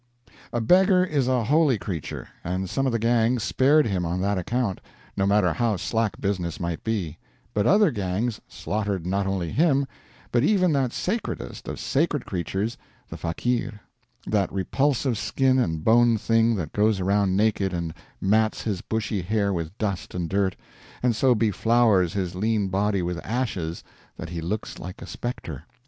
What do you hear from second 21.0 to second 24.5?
and so beflours his lean body with ashes that he